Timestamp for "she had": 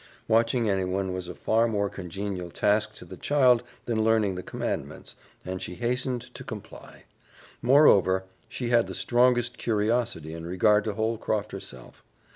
8.49-8.87